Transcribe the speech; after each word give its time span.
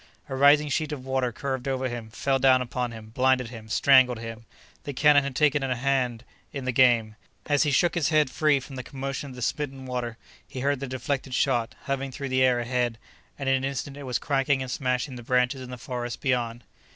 A 0.29 0.35
rising 0.35 0.67
sheet 0.69 0.91
of 0.91 1.05
water 1.05 1.31
curved 1.31 1.67
over 1.67 1.87
him, 1.87 2.09
fell 2.09 2.39
down 2.39 2.59
upon 2.59 2.91
him, 2.91 3.09
blinded 3.13 3.49
him, 3.49 3.69
strangled 3.69 4.17
him! 4.17 4.47
The 4.83 4.93
cannon 4.93 5.21
had 5.23 5.35
taken 5.35 5.61
an 5.61 5.69
hand 5.77 6.23
in 6.51 6.65
the 6.65 6.71
game. 6.71 7.17
As 7.45 7.61
he 7.61 7.69
shook 7.69 7.93
his 7.93 8.09
head 8.09 8.31
free 8.31 8.59
from 8.59 8.77
the 8.77 8.81
commotion 8.83 9.29
of 9.29 9.35
the 9.35 9.43
smitten 9.43 9.85
water 9.85 10.17
he 10.47 10.61
heard 10.61 10.79
the 10.79 10.87
deflected 10.87 11.35
shot 11.35 11.75
humming 11.83 12.11
through 12.11 12.29
the 12.29 12.41
air 12.41 12.59
ahead, 12.61 12.97
and 13.37 13.47
in 13.47 13.53
an 13.53 13.63
instant 13.63 13.95
it 13.95 14.01
was 14.09 14.17
cracking 14.17 14.63
and 14.63 14.71
smashing 14.71 15.17
the 15.17 15.21
branches 15.21 15.61
in 15.61 15.69
the 15.69 15.77
forest 15.77 16.19
beyond. 16.19 16.63